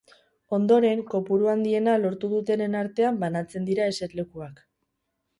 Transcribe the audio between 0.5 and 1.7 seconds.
Ondoren, kopuru